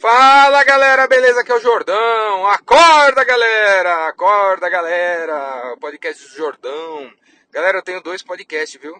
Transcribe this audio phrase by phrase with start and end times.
[0.00, 1.42] Fala galera, beleza?
[1.42, 2.46] Aqui é o Jordão.
[2.46, 5.76] Acorda galera, acorda galera.
[5.78, 7.12] Podcast do Jordão.
[7.50, 8.98] Galera, eu tenho dois podcasts, viu?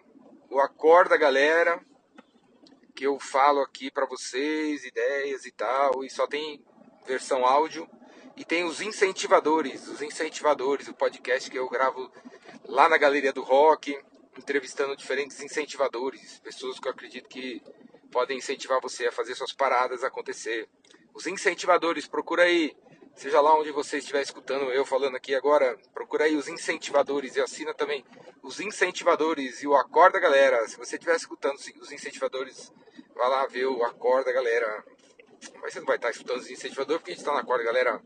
[0.51, 1.81] O Acorda galera,
[2.95, 6.63] que eu falo aqui para vocês, ideias e tal, e só tem
[7.07, 7.89] versão áudio.
[8.37, 12.13] E tem os incentivadores, os incentivadores, o podcast que eu gravo
[12.67, 13.99] lá na Galeria do Rock,
[14.37, 17.63] entrevistando diferentes incentivadores, pessoas que eu acredito que
[18.13, 20.69] podem incentivar você a fazer suas paradas acontecer.
[21.15, 22.77] Os incentivadores, procura aí,
[23.15, 27.41] seja lá onde você estiver escutando eu falando aqui agora, procura aí os incentivadores e
[27.41, 28.05] assina também
[28.43, 30.67] os incentivadores e o Acorda Galera.
[30.69, 32.73] Se você estiver escutando os incentivadores,
[33.15, 34.85] vai lá ver o Acorda Galera.
[35.61, 38.03] Mas você não vai estar escutando os incentivadores porque a gente está na Acorda Galera.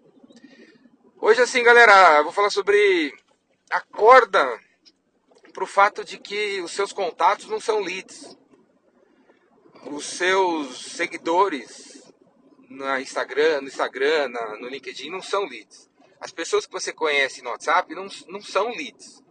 [1.21, 3.15] Hoje assim, galera, eu vou falar sobre
[3.71, 4.61] acorda
[5.53, 8.37] para o fato de que os seus contatos não são leads
[9.87, 11.94] os seus seguidores
[12.69, 15.89] no Instagram, no Instagram, na, no LinkedIn não são leads.
[16.21, 19.23] As pessoas que você conhece no WhatsApp não, não são leads.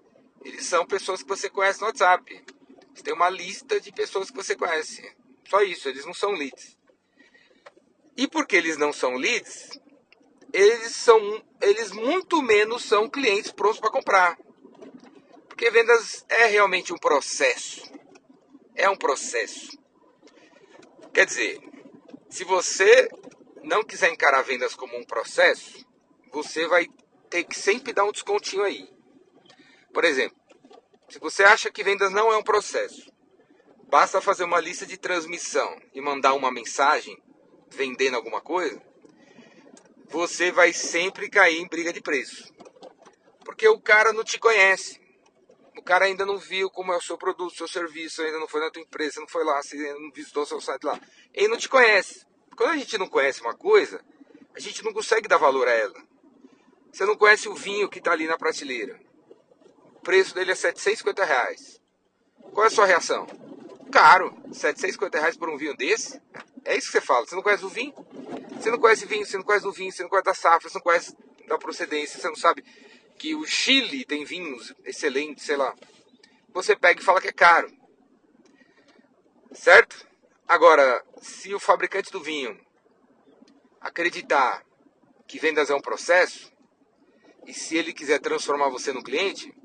[0.43, 2.43] Eles são pessoas que você conhece no WhatsApp.
[2.93, 5.09] Você tem uma lista de pessoas que você conhece.
[5.49, 6.77] Só isso, eles não são leads.
[8.15, 9.79] E porque eles não são leads,
[10.51, 14.37] eles são eles muito menos são clientes prontos para comprar.
[15.47, 17.91] Porque vendas é realmente um processo.
[18.75, 19.77] É um processo.
[21.13, 21.59] Quer dizer,
[22.33, 23.07] se você
[23.63, 25.85] não quiser encarar vendas como um processo,
[26.31, 26.87] você vai
[27.29, 28.89] ter que sempre dar um descontinho aí.
[29.93, 30.35] Por exemplo,
[31.07, 33.07] se você acha que vendas não é um processo,
[33.87, 37.15] basta fazer uma lista de transmissão e mandar uma mensagem
[37.69, 38.81] vendendo alguma coisa,
[40.09, 42.51] você vai sempre cair em briga de preço.
[43.45, 44.99] Porque o cara não te conhece
[45.83, 48.61] o cara ainda não viu como é o seu produto, seu serviço, ainda não foi
[48.61, 49.59] na tua empresa, não foi lá,
[49.99, 50.97] não visitou seu site lá.
[51.33, 52.25] Ele não te conhece.
[52.55, 53.99] Quando a gente não conhece uma coisa,
[54.55, 56.01] a gente não consegue dar valor a ela.
[56.89, 58.97] Você não conhece o vinho que está ali na prateleira.
[59.95, 61.81] O preço dele é 750 reais.
[62.53, 63.27] Qual é a sua reação?
[63.91, 66.17] Caro, 750 reais por um vinho desse?
[66.63, 67.25] É isso que você fala.
[67.25, 67.93] Você não conhece o vinho?
[68.57, 70.77] Você não conhece vinho, você não conhece o vinho, você não conhece da safra, você
[70.77, 72.63] não conhece da procedência, você não sabe
[73.23, 75.73] que o Chile tem vinhos excelentes, sei lá.
[76.49, 77.71] Você pega e fala que é caro.
[79.53, 80.05] Certo?
[80.45, 82.59] Agora, se o fabricante do vinho
[83.79, 84.61] acreditar
[85.25, 86.51] que vendas é um processo,
[87.47, 89.55] e se ele quiser transformar você no cliente,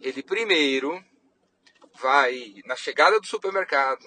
[0.00, 1.00] ele primeiro
[2.00, 4.04] vai na chegada do supermercado,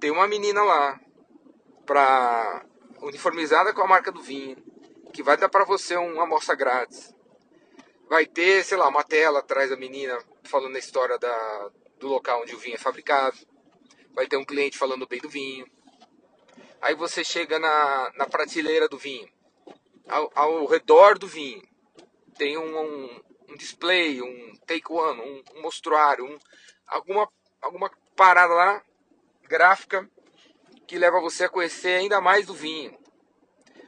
[0.00, 1.00] tem uma menina lá
[1.86, 2.66] para
[3.00, 4.56] uniformizada com a marca do vinho,
[5.12, 7.13] que vai dar para você uma amostra grátis
[8.08, 12.42] vai ter, sei lá, uma tela atrás da menina falando a história da, do local
[12.42, 13.36] onde o vinho é fabricado.
[14.14, 15.66] Vai ter um cliente falando bem do vinho.
[16.80, 19.28] Aí você chega na, na prateleira do vinho.
[20.08, 21.62] Ao, ao redor do vinho
[22.36, 26.38] tem um, um, um display, um take one, um, um mostruário, um,
[26.86, 27.28] alguma,
[27.60, 28.82] alguma parada lá
[29.44, 30.08] gráfica
[30.86, 32.96] que leva você a conhecer ainda mais do vinho.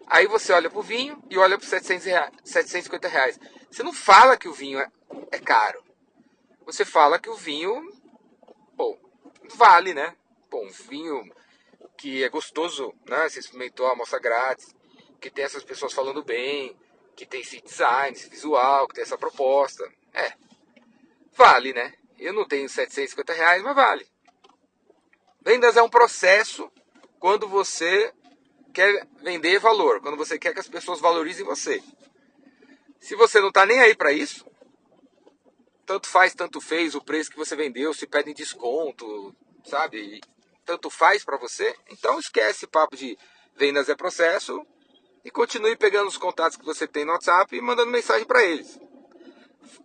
[0.07, 3.39] Aí você olha para o vinho e olha para 750 reais.
[3.71, 4.91] Você não fala que o vinho é,
[5.33, 5.83] é caro.
[6.65, 7.93] Você fala que o vinho,
[8.75, 8.99] bom,
[9.55, 10.17] vale, né?
[10.51, 11.33] Bom, um vinho
[11.97, 13.29] que é gostoso, né?
[13.29, 14.75] Você experimentou a amostra grátis,
[15.21, 16.77] que tem essas pessoas falando bem,
[17.15, 19.89] que tem esse design, esse visual, que tem essa proposta.
[20.13, 20.33] É,
[21.33, 21.95] vale, né?
[22.19, 24.07] Eu não tenho 750 reais, mas vale.
[25.41, 26.71] Vendas é um processo
[27.19, 28.13] quando você
[28.73, 31.83] quer vender valor, quando você quer que as pessoas valorizem você.
[33.01, 34.47] Se você não está nem aí para isso,
[35.85, 39.35] tanto faz, tanto fez o preço que você vendeu, se pedem desconto,
[39.65, 40.21] sabe?
[40.65, 43.17] Tanto faz para você, então esquece papo de
[43.55, 44.67] vendas é processo
[45.25, 48.79] e continue pegando os contatos que você tem no WhatsApp e mandando mensagem para eles.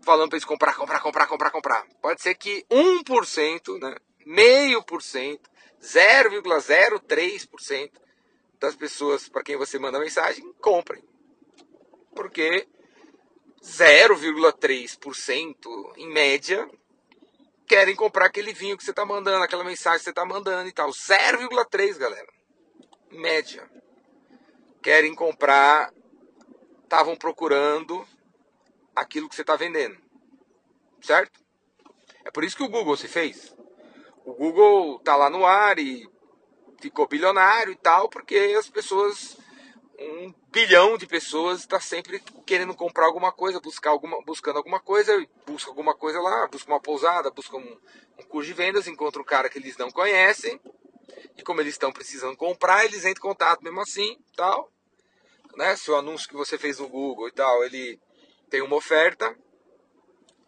[0.03, 1.85] Falando para eles comprar, comprar, comprar, comprar, comprar.
[2.01, 3.95] Pode ser que 1%, né,
[4.25, 5.49] meio por cento,
[5.81, 7.91] 0,03%
[8.59, 11.03] das pessoas para quem você manda mensagem comprem.
[12.15, 12.67] Porque
[13.61, 16.67] 0,3% em média
[17.67, 20.73] querem comprar aquele vinho que você está mandando, aquela mensagem que você está mandando e
[20.73, 20.89] tal.
[20.89, 22.27] 0,3, galera.
[23.09, 23.69] Em média.
[24.83, 25.93] Querem comprar,
[26.83, 28.05] estavam procurando
[28.93, 29.97] aquilo que você está vendendo.
[31.01, 31.39] Certo?
[32.25, 33.55] É por isso que o Google se fez.
[34.25, 36.05] O Google tá lá no ar e
[36.81, 39.37] ficou bilionário e tal, porque as pessoas,
[40.01, 45.13] um bilhão de pessoas está sempre querendo comprar alguma coisa, buscar alguma, buscando alguma coisa,
[45.45, 47.77] busca alguma coisa lá, busca uma pousada, busca um,
[48.19, 50.59] um curso de vendas, encontra um cara que eles não conhecem,
[51.37, 54.71] E como eles estão precisando comprar, eles entram em contato mesmo assim, tal.
[55.55, 55.75] Né?
[55.75, 57.99] Se o anúncio que você fez no Google e tal, ele
[58.49, 59.35] tem uma oferta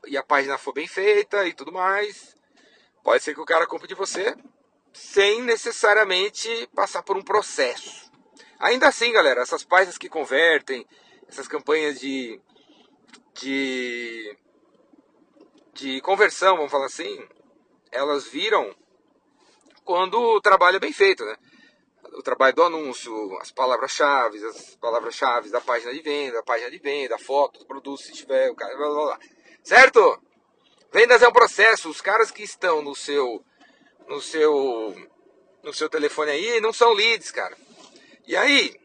[0.06, 2.36] e a página for bem feita e tudo mais,
[3.04, 4.36] pode ser que o cara compre de você
[4.94, 8.03] sem necessariamente passar por um processo.
[8.60, 10.86] Ainda assim, galera, essas páginas que convertem,
[11.28, 12.40] essas campanhas de,
[13.34, 14.38] de,
[15.74, 17.28] de conversão, vamos falar assim,
[17.92, 18.76] elas viram
[19.84, 21.36] quando o trabalho é bem feito, né?
[22.16, 26.78] O trabalho do anúncio, as palavras-chave, as palavras-chave da página de venda, a página de
[26.78, 29.20] venda, a foto do produto, se tiver, o cara, blá, blá, blá.
[29.64, 30.22] Certo?
[30.92, 31.90] Vendas é um processo.
[31.90, 33.44] Os caras que estão no seu
[34.08, 34.96] no seu
[35.64, 37.58] no seu telefone aí não são leads, cara.
[38.25, 38.80] E aí,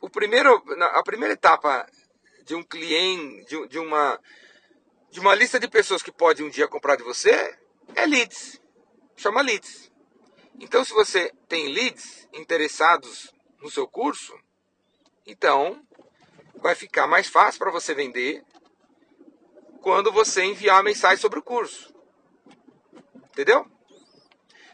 [0.00, 1.86] o primeiro, a primeira etapa
[2.44, 4.18] de um cliente, de, de uma
[5.10, 7.56] de uma lista de pessoas que pode um dia comprar de você
[7.94, 8.60] é leads.
[9.16, 9.90] Chama leads.
[10.60, 14.34] Então, se você tem leads interessados no seu curso,
[15.26, 15.82] então
[16.56, 18.44] vai ficar mais fácil para você vender
[19.80, 21.94] quando você enviar mensagem sobre o curso.
[23.30, 23.64] Entendeu?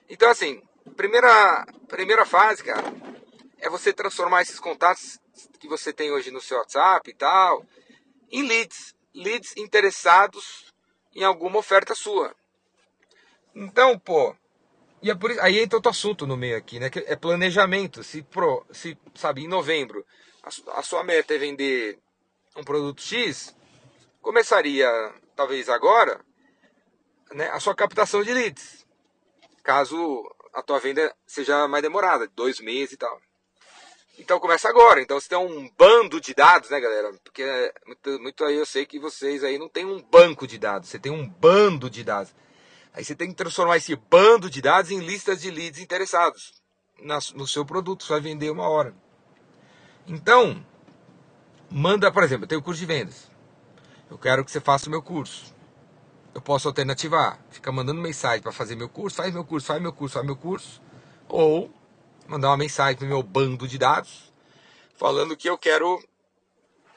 [0.08, 0.62] Então, assim,
[0.96, 2.92] primeira, primeira fase, cara,
[3.58, 5.18] é você transformar esses contatos
[5.58, 7.64] que você tem hoje no seu WhatsApp e tal
[8.34, 8.94] em leads.
[9.14, 10.74] Leads interessados
[11.14, 12.34] em alguma oferta sua.
[13.54, 14.34] Então, pô,
[15.00, 16.90] e é por isso, aí entra outro assunto no meio aqui, né?
[16.90, 18.02] Que é planejamento.
[18.02, 20.04] Se, pro, se sabe, em novembro
[20.42, 21.98] a, a sua meta é vender
[22.56, 23.54] um produto X,
[24.20, 24.88] começaria,
[25.36, 26.20] talvez agora,
[27.32, 28.84] né, a sua captação de leads.
[29.62, 29.96] Caso
[30.54, 33.20] a tua venda seja mais demorada, dois meses e tal.
[34.18, 35.02] Então começa agora.
[35.02, 37.12] Então você tem um bando de dados, né, galera?
[37.24, 40.56] Porque é muito, muito aí eu sei que vocês aí não tem um banco de
[40.56, 42.32] dados, você tem um bando de dados.
[42.92, 46.62] Aí você tem que transformar esse bando de dados em listas de leads interessados
[47.34, 48.04] no seu produto.
[48.04, 48.94] Você vai vender uma hora.
[50.06, 50.64] Então,
[51.68, 53.28] manda, por exemplo, eu tenho curso de vendas.
[54.08, 55.53] Eu quero que você faça o meu curso.
[56.34, 59.92] Eu posso alternativar, ficar mandando mensagem para fazer meu curso, faz meu curso, faz meu
[59.92, 60.82] curso, faz meu curso.
[61.28, 61.72] Ou
[62.26, 64.34] mandar uma mensagem para o meu bando de dados
[64.96, 66.02] falando que eu quero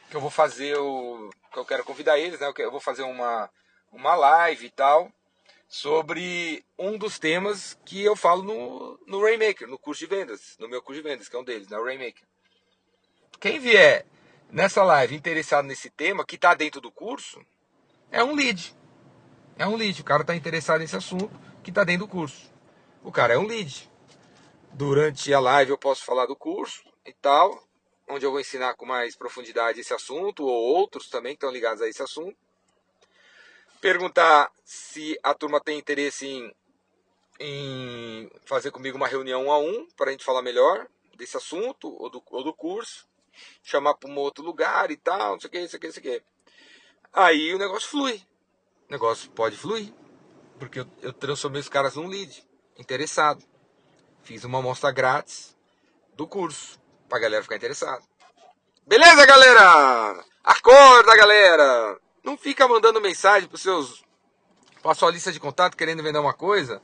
[0.09, 2.51] que eu vou fazer o que eu quero convidar eles, né?
[2.57, 3.49] Eu vou fazer uma
[3.91, 5.11] uma live e tal
[5.67, 10.69] sobre um dos temas que eu falo no, no Rainmaker, no curso de vendas, no
[10.69, 11.77] meu curso de vendas, que é um deles, né?
[11.77, 12.23] O Rainmaker.
[13.39, 14.05] Quem vier
[14.49, 17.41] nessa live interessado nesse tema, que está dentro do curso,
[18.09, 18.73] é um lead.
[19.57, 20.01] É um lead.
[20.01, 21.31] O cara está interessado nesse assunto
[21.63, 22.51] que está dentro do curso.
[23.03, 23.89] O cara é um lead.
[24.73, 27.63] Durante a live eu posso falar do curso e tal,
[28.07, 31.81] onde eu vou ensinar com mais profundidade esse assunto, ou outros também que estão ligados
[31.81, 32.37] a esse assunto
[33.79, 36.55] perguntar se a turma tem interesse em,
[37.39, 41.95] em fazer comigo uma reunião um a um para a gente falar melhor desse assunto
[42.01, 43.07] ou do, ou do curso,
[43.63, 45.87] chamar para um outro lugar e tal, não sei o que, não sei o que,
[45.87, 46.23] não sei o que.
[47.13, 48.21] Aí o negócio flui.
[48.89, 49.93] O negócio pode fluir.
[50.59, 52.43] Porque eu, eu transformei os caras num lead,
[52.77, 53.43] interessado.
[54.23, 55.55] Fiz uma amostra grátis
[56.15, 58.01] do curso, pra galera ficar interessada.
[58.85, 60.25] Beleza, galera?
[60.43, 61.97] Acorda, galera!
[62.23, 64.03] Não fica mandando mensagem para seus
[64.81, 66.81] para sua lista de contato querendo vender uma coisa,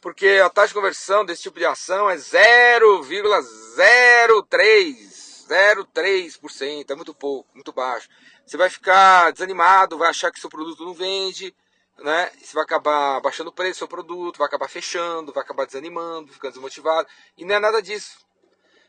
[0.00, 5.13] porque a taxa de conversão desse tipo de ação é 0,03,
[5.46, 8.08] 0,3%, é muito pouco, muito baixo.
[8.46, 11.54] Você vai ficar desanimado, vai achar que seu produto não vende,
[11.98, 12.30] né?
[12.40, 16.32] Você vai acabar baixando o preço do seu produto, vai acabar fechando, vai acabar desanimando,
[16.32, 18.18] ficando desmotivado, e não é nada disso.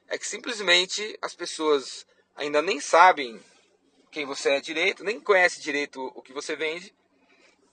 [0.08, 3.40] É que simplesmente as pessoas ainda nem sabem
[4.12, 6.94] quem você é direito, nem conhece direito o que você vende.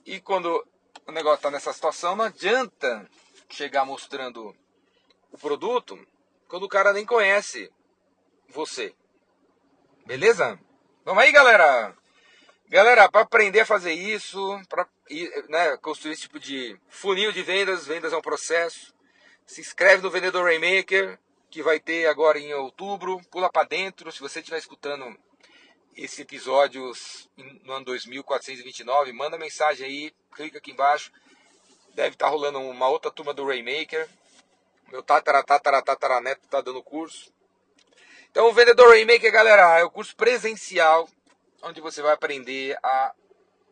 [0.04, 0.66] E quando
[1.06, 3.08] o negócio está nessa situação, não adianta
[3.48, 4.54] chegar mostrando
[5.30, 5.98] o produto
[6.48, 7.70] quando o cara nem conhece
[8.52, 8.94] você.
[10.06, 10.58] Beleza?
[11.04, 11.96] Vamos aí, galera!
[12.68, 14.88] Galera, para aprender a fazer isso, para
[15.48, 18.94] né, construir esse tipo de funil de vendas, vendas é um processo.
[19.46, 21.18] Se inscreve no Vendedor Rainmaker,
[21.50, 23.20] que vai ter agora em outubro.
[23.30, 24.10] Pula para dentro.
[24.10, 25.14] Se você estiver escutando
[25.94, 26.90] esse episódio
[27.64, 31.12] no ano 2429, manda mensagem aí, clica aqui embaixo.
[31.94, 34.08] Deve estar tá rolando uma outra turma do Rainmaker.
[34.88, 37.31] Meu tatara, tatara, tatara neto tá dando curso.
[38.32, 41.06] Então, o Vendedor Rainmaker, galera, é o curso presencial
[41.62, 43.14] onde você vai aprender a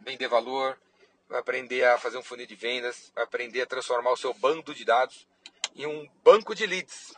[0.03, 0.79] vender valor,
[1.27, 4.75] vai aprender a fazer um funil de vendas, vai aprender a transformar o seu bando
[4.75, 5.27] de dados
[5.75, 7.15] em um banco de leads.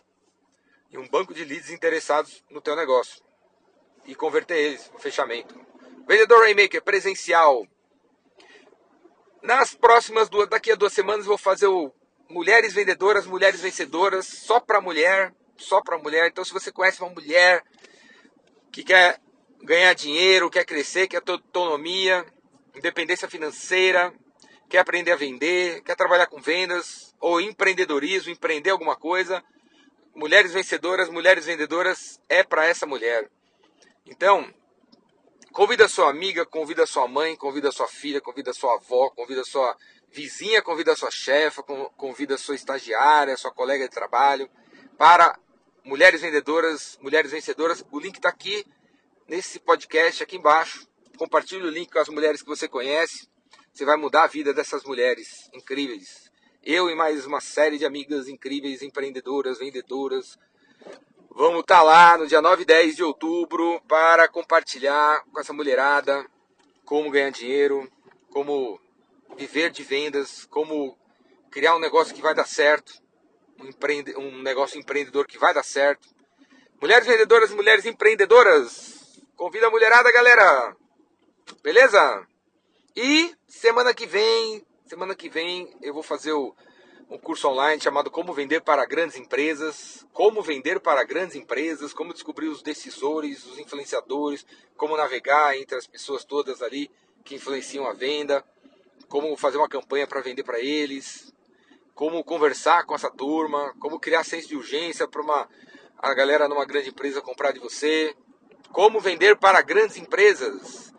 [0.93, 3.21] Em um banco de leads interessados no teu negócio
[4.05, 5.53] e converter eles no fechamento.
[6.07, 7.67] Vendedor Rainmaker presencial.
[9.43, 11.93] Nas próximas duas, daqui a duas semanas vou fazer o
[12.31, 16.29] mulheres vendedoras, mulheres vencedoras, só para mulher, só para mulher.
[16.29, 17.63] Então, se você conhece uma mulher
[18.71, 19.21] que quer
[19.63, 22.25] ganhar dinheiro, quer crescer, quer ter autonomia,
[22.75, 24.13] independência financeira,
[24.69, 29.43] quer aprender a vender, quer trabalhar com vendas ou empreendedorismo, empreender alguma coisa,
[30.15, 33.31] mulheres vencedoras, mulheres vendedoras é para essa mulher.
[34.05, 34.53] Então,
[35.53, 39.77] convida sua amiga, convida sua mãe, convida sua filha, convida sua avó, convida sua
[40.13, 41.63] vizinha convida sua chefa,
[41.97, 44.49] convida sua estagiária, sua colega de trabalho
[44.97, 45.39] para
[45.85, 47.85] Mulheres Vendedoras, Mulheres Vencedoras.
[47.91, 48.65] O link está aqui
[49.27, 50.87] nesse podcast, aqui embaixo.
[51.17, 53.29] Compartilhe o link com as mulheres que você conhece.
[53.73, 56.31] Você vai mudar a vida dessas mulheres incríveis.
[56.63, 60.39] Eu e mais uma série de amigas incríveis, empreendedoras, vendedoras.
[61.31, 65.53] Vamos estar tá lá no dia 9 e 10 de outubro para compartilhar com essa
[65.53, 66.25] mulherada
[66.85, 67.91] como ganhar dinheiro,
[68.31, 68.79] como
[69.37, 70.97] viver de vendas, como
[71.51, 73.02] criar um negócio que vai dar certo,
[73.63, 76.09] um, empreende, um negócio empreendedor que vai dar certo.
[76.81, 80.77] Mulheres vendedoras, mulheres empreendedoras, convida a mulherada, galera.
[81.63, 82.27] Beleza?
[82.97, 86.55] E semana que vem, semana que vem eu vou fazer o,
[87.09, 92.13] um curso online chamado Como Vender para Grandes Empresas, como vender para grandes empresas, como
[92.13, 94.45] descobrir os decisores, os influenciadores,
[94.77, 96.91] como navegar entre as pessoas todas ali
[97.25, 98.45] que influenciam a venda
[99.13, 101.35] como fazer uma campanha para vender para eles,
[101.95, 105.49] como conversar com essa turma, como criar senso de urgência para uma
[105.99, 108.17] a galera numa grande empresa comprar de você,
[108.73, 110.93] como vender para grandes empresas.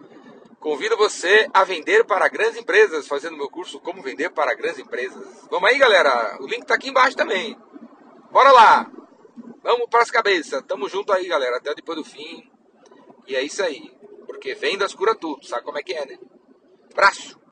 [0.63, 5.45] Convido você a vender para grandes empresas, fazendo meu curso Como Vender para Grandes Empresas.
[5.51, 6.37] Vamos aí, galera.
[6.39, 7.57] O link está aqui embaixo também.
[8.31, 8.89] Bora lá.
[9.61, 10.63] Vamos para as cabeças.
[10.65, 11.57] Tamo junto aí, galera.
[11.57, 12.49] Até depois do fim.
[13.27, 13.93] E é isso aí.
[14.25, 15.45] Porque vendas cura tudo.
[15.45, 16.17] Sabe como é que é, né?
[16.95, 17.37] Braço.